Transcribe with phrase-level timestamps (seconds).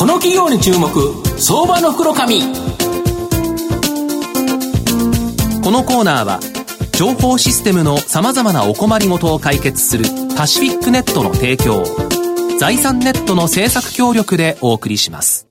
[0.00, 0.88] この企業に注目
[1.38, 2.40] 相場の袋紙。
[5.62, 6.40] このコーナーは
[6.92, 10.06] 情報システムのさまざまなお困りごとを解決する
[10.38, 11.84] パシフィックネットの提供
[12.58, 15.49] 財産ネットの政策協力でお送りします。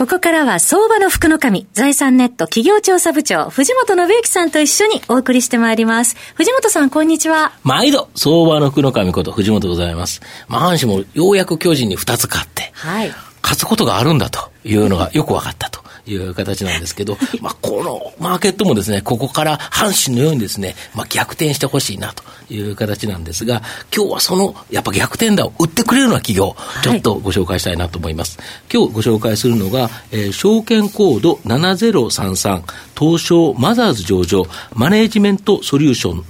[0.00, 6.16] ここからは相場の福の神、財産ネット企業調査部長、藤本信之さんと一緒にお送りしてまいります。
[6.36, 7.52] 藤本さん、こんにちは。
[7.64, 10.22] 毎度、相場の福の神こと藤本でございます。
[10.48, 13.10] まあ、阪神もようやく巨人に2つ勝って、はい、
[13.42, 15.80] 勝つことがあるんだというのがよく分かったと。
[16.06, 23.62] いう形なんですけど、 まあ、このマーケットもですね、ここから阪神のようにですね、まあ、逆転してほしいなという形なんですが、
[23.94, 28.38] 今日はその、やっぱ逆転打を売ってくれるような企業、ちょっとご紹介したいなと思います。
[28.38, 32.62] はい、今日ご紹介するのが、えー、証券コード7033、
[32.98, 36.24] 東証マザーズ上場、マネージメントソリューション、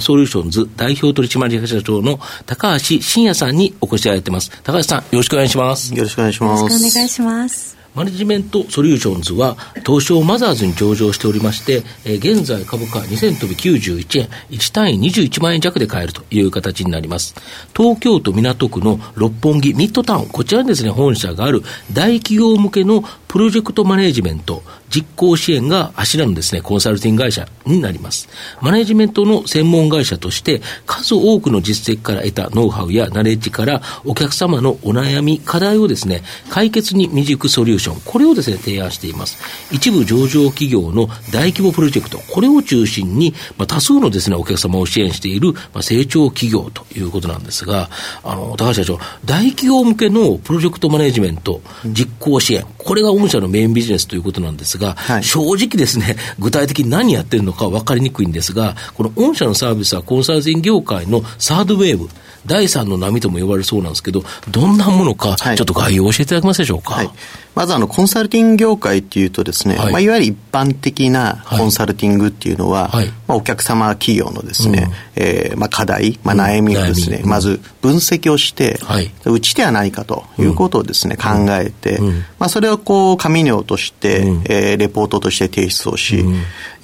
[0.00, 4.50] ソリューションズ代表取締役社長の高橋信也さんにお越しいただいてます。
[4.62, 5.94] 高橋さん、よろしくお願いします。
[5.94, 6.62] よろしくお願いします。
[6.62, 7.85] よろしくお願いします。
[7.96, 17.34] マネジメントソリューションズは、東証マザーズに上場しておりまして、えー、現在株価2000飛び91円、1単位21万円弱で買えるという形になります。
[17.74, 28.28] 東京都港区の六本木ミッドタウン、こちらにですね、本社がある大企業向けのプロジェクトマネジメント、実行支援が柱のですね、コンサルティング会社になります。
[28.60, 39.38] マネジメントの専門会社として、数多くの実績から得たノウハウやナレッジから、お客様のお悩み、課題をですね、解決に導くソリューション、これをですね、提案しています。
[39.72, 47.90] 一部上場企業の大規模プロジェクト、これを中心に、まあ、多数のですね、お客様を支援している、まあ、成長企業ということなんですが、
[48.22, 62.08] あの、高橋社長、大企業向けのプロジェクトマネジメント、実行支援、これが御社のメインビジネスということなんですが、はい、正直ですね、具体的に何やってるのか分かりにくいんですが、この御社のサービスはコンサルティング業界のサードウェーブ、
[62.46, 66.94] 第三の波とも呼ばれるそうなんですけど、どんなものか、ちょっと概要を教えていただけますでしょうか？
[66.94, 67.10] はい
[67.56, 69.92] まずあの、コンサルティング業界っていうとですね、はい。
[69.92, 81.98] まあ、いわゆる一般的なコンサルティングっていうのは、はい、まあ、お客様企業のですね、うん、えー、まあ、課題、まあ、悩みをですね、うん、まず分析をして、はい、うちではないかということをですね、考えて、
[82.38, 86.26] まあ、それをこう、紙に落として、うん、えー、レポートとして提出をし、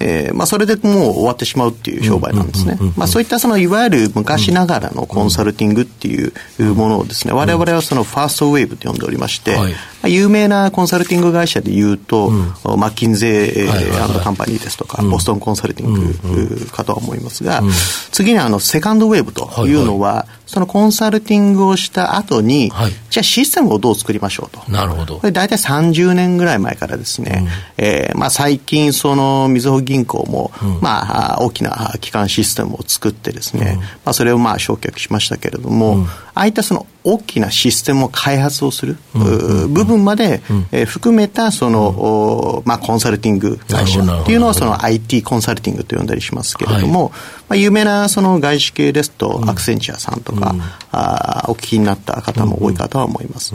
[0.03, 2.77] えー、まあ、それでもう終わってしまうっていう商売なんですね。
[2.97, 9.71] まあ、そういったその、いわゆる昔ながらのコンサルティングっていうものをですね、我々はそのファーストウェーブと呼んでおりまして、はい。
[9.71, 17.61] まあ、有名なコンサルティング会社でいうと、うん、マッキンゼーカンパニーですとか、ボストンコンサルティングかとは思いますが、
[18.11, 24.71] 次にあのセカンドウェーブというのは、そのコンサルティングをした後に、はい、じゃあシステムをどう作りましょうと。
[24.71, 25.17] なるほど。
[25.17, 27.47] これ大体30年ぐらい前からですね、
[27.77, 47.17] うん、えー、まあ最近そのみずほ銀行も、うん、まあ大きな基幹システムを作ってですね、うん、まあそれをまあ焼却しましたけれども、うん、ああいったその大きなシステムを開発をする、部分まで、えー、含めたその、まあコンサルティング会社っていうのはその IT コンサルティングと呼んだりしますけれども、はい、ま
[47.49, 50.55] あ有名なその外資系ですと、アクセンチャーさんとか、
[50.91, 53.53] あお聞きになった方も多いかとは思います。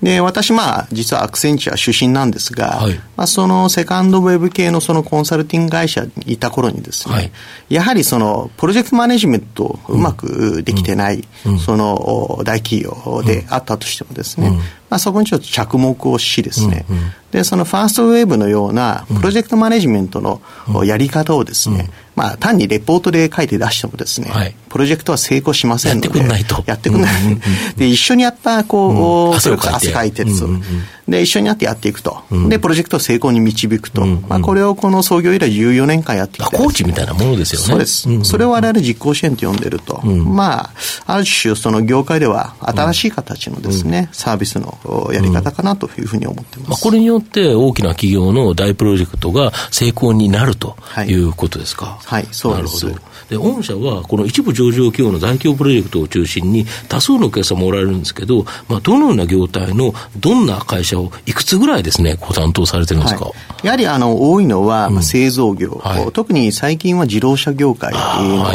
[0.00, 7.32] で私まあ実はアクセンチャー出身なんですが、はい、まあ、そのセカンドウェブ系のそのコンサルティング会社にいた頃にですね、はい、
[7.68, 11.26] やはりそのプロジェクトマネジメントうまくできてない、
[11.64, 12.05] その
[12.44, 14.50] 大企業であったとしてもですね、
[14.88, 17.02] まあ、そこにちょっと着目をしですね、うんうん、
[17.32, 20.40] でそのファーストウェーブのようなプロジェクトマネジメントの
[20.84, 26.62] やり方をですね、うん、まあ、単にレポートで書いて出してもですね、はい、プロジェクトは成功しませんのでやってくれないと。
[26.66, 27.40] やってくれない、うんうんうん、
[27.76, 30.24] で一緒にやったこう、うん、汗をかいて。
[30.24, 30.62] ると、うんうん
[31.08, 40.70] で一緒になってやっていくと、うん、でプロジェクトを成功に導くと、うん、まあ、これをこの創業以来14年間やってきてコーチみたいなものですよねそうです、うん、それを我々実行支援と呼んでると、まあ
[41.06, 44.78] ある種その業界では新しい形のですね、サービスの
[45.12, 51.16] やり方かなというふうに思ってます、まあ、これによって大きな企業の大プロジェクトが成功になるとい。
[51.16, 51.98] うことですか。
[52.04, 52.86] はい、はい、そうです。
[53.28, 63.34] で御社はこの一部上場企業の大規模プロジェクトを中心に多数のお客様おられるんですけど、まあ、どのような業態のどんな会社をいくつぐらいですねご担当されてるんですか、はい、
[63.66, 67.92] やはりあの多いのは、まあ、製造業、うんはい、特に最近は自動車業界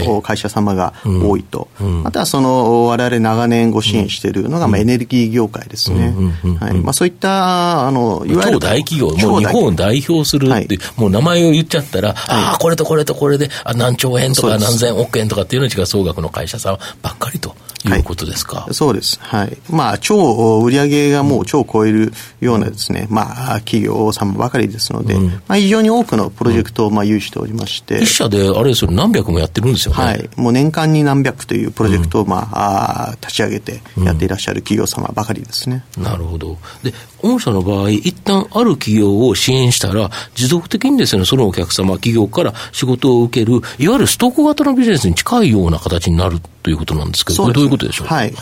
[0.07, 6.15] の会社様が多いと、はいうん、あとはその我々長年ご支援しているのが、まあ、エネルギー業界ですね、
[6.61, 6.73] はい。
[6.75, 17.53] まあ、そういったあのいわゆる大企業もう日本を代表するって、もう名前を言っちゃったら、ああこれとこれとこれであ何兆円とか何千億円とかっていうのに違う総額の会社さんばっかりと
[17.89, 18.61] いうことですか？
[18.61, 19.19] はい、そうです。
[19.21, 19.57] はい。
[19.69, 27.99] まあ、超、売上がもう超超えるようなですね、まあ、企業様ばかりですので、うん、まあ、非常に多くのプロジェクトを、まあ、有しておりまして。
[28.01, 30.03] 一社で、あれですよ、何百もやってるんですよね。
[30.03, 30.29] はい。
[30.35, 35.83] もう年間に何百というプロジェクトを、まあ、あ立ち上げてやっていらっしゃる企業様ばかりですね。
[35.97, 36.57] なるほど。
[36.83, 48.07] で、御社の場合、一旦ある企業を支援したら、持続的にですね、そのお客様、企業から仕事を受ける、いわゆるストック型のビジネスに近いような形になるということなんですけど、これどういうことでしょう。
[48.07, 48.33] はい。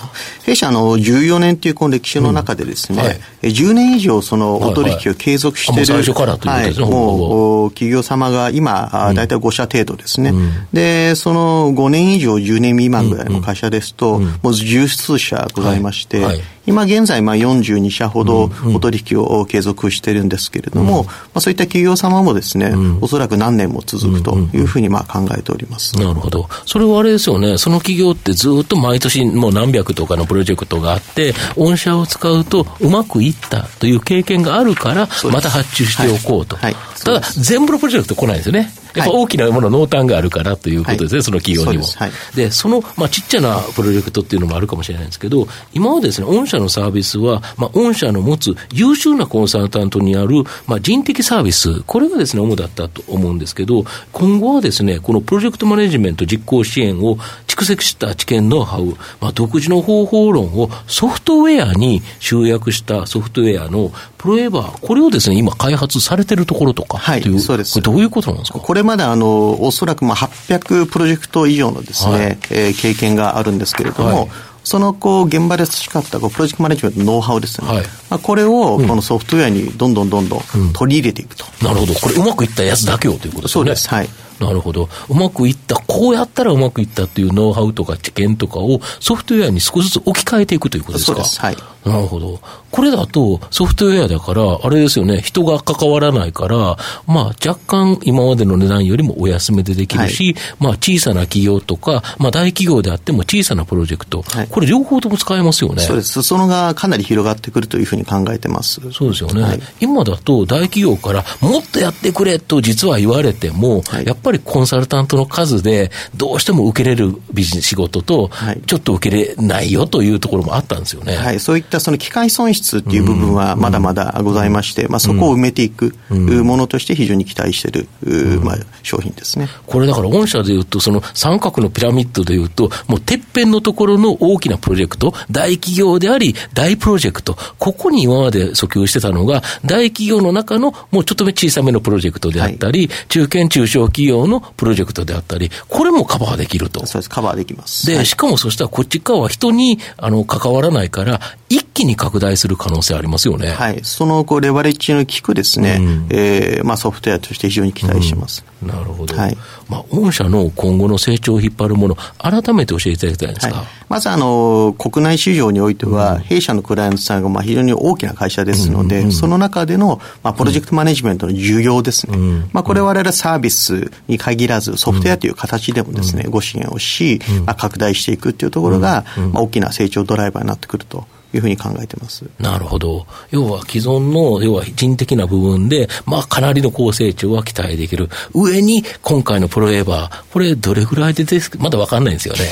[0.44, 25.98] 弊社の14年というこの歴史の中でですね、うんはい、10年以上そのお取引を継続している、はいはい、最初からというね、はい、もう企業様が今、大体5社程度ですね、うん、で、その5年以上10年未満ぐらいの会社ですと、うん、もう十数社ございまして、はい今現在、まあ、42社ほどお取引を継続しているんですけれども、うん、まあ、そういった企業様もですね、うん、おそらく何年も続くというふうにまあ考えております。
[25.98, 26.48] なるほど。
[26.66, 36.56] それはあれですよね、その企業ってずっと毎年もう何百とかのプロジェクトがあって、御社を使うとうまくいったという経験があるから、また発注しておこうと。
[36.56, 36.74] はい。
[36.74, 38.72] はい、ただ、全部のプロジェクト来ないんですよね。
[38.96, 41.84] やっぱ大きなもの、濃淡があるからということですね、はい、その企業にも。
[41.84, 42.00] そ
[42.36, 57.18] でで、その、まあ、ちっちゃなプロジェクトっていうのもあるかもしれないんですけど、今はですね、御社のサービスは、まあ、御社の持つ優秀なコンサルタントにある、まあ、人的サービス、これがですね、主だったと思うんですけど、今後はですね、このプロジェクトマネジメント実行支援を
[57.60, 58.86] 蓄積した知見ノウハウ、
[59.20, 67.82] まあ、独自の方法論をソフトウェアに集約したソフトウェアのプロエバー、これをですね、今開発されてるところとかはい、そうです。
[67.82, 68.60] どういうことなんですか？
[68.60, 74.30] これまであの、おそらくまあ800プロジェクト以上のですね、はい、えー、経験があるんですけれども、はい、
[74.64, 80.42] そのこう現場で培ったこうプロジェクトマネジメントのノウハウですね、はい、まあ、これをこのソフトウェアにどんどんどんどん
[80.74, 83.54] 取り入れていくと、うん、なるほど、これ、うまくいったやつだけをということですね。
[83.54, 84.10] そうです、はい
[84.40, 84.88] なるほど。
[85.10, 91.16] うまくいった、こうやったらうまくいったっていうノウハウとか知見とかをソフトウェアに少しずつ置き換えていくということですか？
[91.16, 91.42] そうです。
[91.42, 91.58] はい。
[91.86, 92.40] なるほど。
[92.72, 96.78] これだとソフトウェアだから、あれですよね、人が関わらないから、
[97.08, 105.81] まあ若干今までの値段よりもお安めでできるし、はい、まあ小さな企業とか、まあ大企業であっても小さなプロジェクト、はい、これ両方とも使えますよね。
[105.81, 106.22] そうです。
[106.22, 108.81] そのがかなり広がってくるというふうに考えてます。
[108.92, 109.42] そうですよね。
[109.42, 118.30] はい、今だと大企業からもっとやってくれと実は言われても、やっぱりコンサルタントの数でどうしても受けれるビジネス仕事と、
[118.66, 121.16] ちょっと受けれないよというところもあったんですよね。
[121.16, 129.48] はい、そういったその機械損失っていう部分はまだまだございまして、まあ、そこを埋めていくものとして非常に期待している、まあ、商品ですね。
[129.66, 146.86] これだから御社でいうと、その三角のピラミッドでいうと、もうてっぺんのところの大きなプロジェクト、大企業であり、大プロジェクト、ここに今まで訴求してたのが、大企業の中のもうちょっと小さめのプロジェクトであったり、はい、中堅中小企業のプロジェクトであったり、これもカバーできると。
[146.86, 147.86] そうです、カバーできます。
[147.88, 151.19] で、はい、しかもそしたらこっち側は人にあの関わらないから、
[151.50, 153.50] 一気に拡大する可能性ありますよね。
[153.52, 153.80] はい。
[153.84, 158.44] そのこうレバレッジの効くですね、うん、えー、まあ、ソフトウェアとして非常に期待してます。
[158.62, 159.16] うん、なるほど。
[159.16, 159.38] はい。
[159.68, 163.56] まあ、御社の今後の成長を引っ張るもの、改めて教えていただきたいんですか？
[163.56, 172.18] はい、まず、あの、国内市場においては、うん、弊社のクライアントさんがまあ非常に大きな会社ですので、うんうんうん、その中での、まあ、プロジェクトマネジメントの重要ですね。
[172.18, 181.08] うん、まあ、これ我々サービスに限らず、ソフトウェアという形でもですね、ご支援をし、まあ、拡大していくっていうところが、まあ、大きな成長ドライバーになってくると。
[181.34, 182.26] いうふうに考えてます。
[182.40, 183.06] なるほど。
[183.31, 188.10] 要は既存の、要は人的な部分で、まあかなりの高成長は期待できる。
[188.34, 192.52] 上に今回のプロエーバー、これどれぐらいでですまだわかんないんですよね。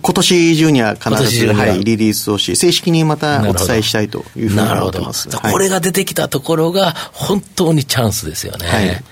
[0.00, 5.28] 今年中には必ず、はい、リリースをし、正式にまたお伝えしたいというふうに思ってます。
[5.28, 8.66] はい、これが出てきたところが本当にチャンスですよね。
[8.66, 9.04] はい、なるほ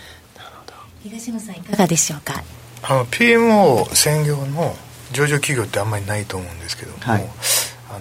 [0.67, 0.73] ど。
[1.03, 2.43] 東野さんいかがでしょうか？
[2.83, 4.75] あの PMO 専業の
[5.13, 7.27] 上場企業ってあんまりないと思うんですけども、はいあ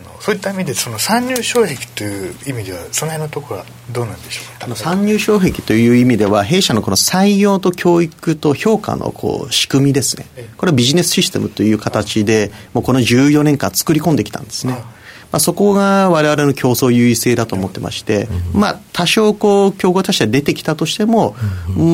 [0.02, 4.76] のそういった意味でその参入障壁という意味ではその辺のところはどうなんでしょうか？
[4.76, 10.26] 参入障壁という意味では弊社のこの採用と教育と評価のこう仕組みですね。
[10.58, 21.36] これはビジネスシステムという形でもうこの14年間作り込んできたんですね、まあ、そこが我々の競争優位性だと思ってまして、まあ、多少こう競合他社出てきたとしても、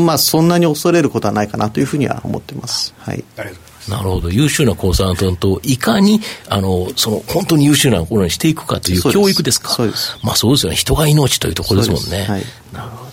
[0.06, 2.94] まあ、そんなに恐れることはないかなというふうには思ってます。
[2.98, 4.30] はい、ありがとうございますなるほど。
[4.30, 9.70] 優秀なコンサルタントをいかに、あの、その、本当に優秀なものにしていくかという教育ですか。
[9.70, 10.18] そうです。
[10.24, 10.76] まあそうですよね。
[10.76, 12.26] 人が命というところですもんね。
[12.26, 12.44] はい。
[12.74, 13.07] なるほど。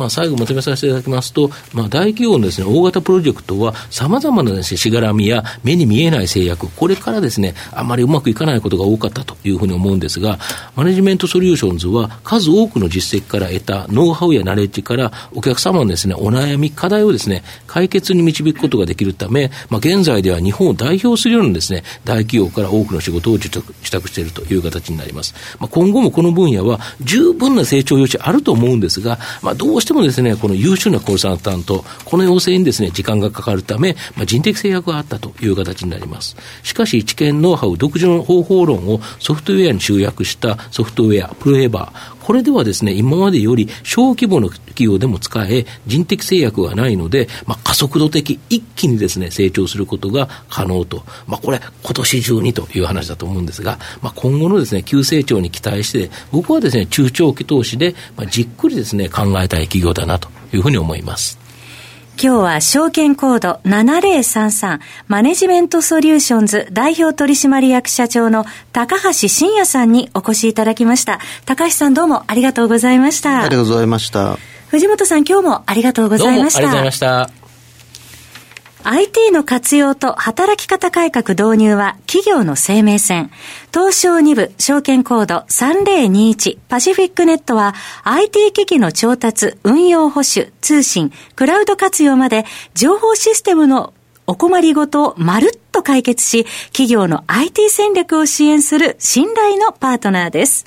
[0.00, 10.38] まあ、最後まとめさせていただきますと、まあ、大企業のですね、大型プロジェクトは、様々なですね、しがらみや目に見えない制約、これからですね、あまりうまくいかないことが多かったというふうに思うんですが、
[10.74, 25.34] マネジメントソリューションズは、数多くの実績から得たノウハウやナレッジから、お客様のですね、お悩み、課題をですね、解決に導くことができるため、まあ、現在では日本を代表するようなですね、大企業から多くの仕事を受託受託しているという形になります。
[25.58, 36.36] まあ、今後もこの分野は十分な成長余地あると思うんですが、まあ、どうしてもですね、この優秀なコンサルタント、この要請にですね、時間がかかるため、まあ、人的制約があったという形になります。
[36.62, 51.02] しかし、知見ノウハウ、独自の方法論をソフトウェアに集約したソフトウェア、プロエバー、これではですね、今までより小規模の企業でも使え、人的制約がないので、まあ、加速度的、一気にですね、成長することが可能と。
[51.26, 61.36] まあ、これ、今年中にという話だと思うんですが、まあ、今後のですね、急成長に期待して、僕はですね、中長期投資で、まあ、じっくりですね、考えたい企業だなというふうに思います。
[62.22, 71.18] 今日は証券コード7033マネジメントソリューションズ代表取締役社長の高橋真也さんにお越しいただきました。
[71.46, 73.38] 高橋さんどうもありがとうございました。
[73.38, 74.36] ありがとうございました。
[74.68, 76.58] 藤本さん今日もありがとうございました。
[76.58, 77.39] ありがとうございました。
[78.82, 83.30] IT の活用と働き方改革導入は企業の生命線。
[83.74, 93.92] 東証2部証券コード3021パシフィックネットは IT 機器の調達、運用保守、通信、クラウド活用まで情報システムの
[94.26, 100.66] お困りごとをまるっと解決し、企業の IT 戦略を支援する信頼のパートナーです。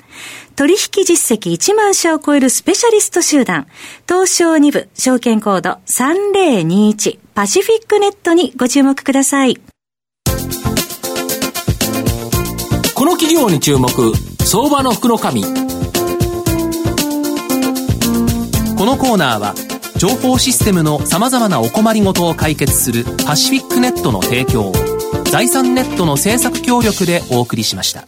[0.56, 3.66] 取引実績1万社を超えるスペシャリスト集団、
[4.08, 9.56] 東証2部証券コード3021パシフィックネットにご注目ください。
[12.94, 13.90] この企業に注目、
[14.44, 15.42] 相場の福の神。
[15.42, 15.48] こ
[18.86, 19.54] のコーナーは、
[19.96, 24.72] 情報システムの様々なお困りごとを解決するパシフィックネットの提供
[25.34, 28.06] 財産ネットの制作協力でお送りしました。